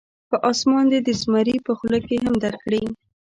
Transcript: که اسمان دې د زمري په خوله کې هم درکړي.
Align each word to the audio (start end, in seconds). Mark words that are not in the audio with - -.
که 0.29 0.35
اسمان 0.51 0.85
دې 0.91 0.99
د 1.03 1.09
زمري 1.21 1.55
په 1.65 1.71
خوله 1.77 1.99
کې 2.07 2.15
هم 2.25 2.33
درکړي. 2.45 2.83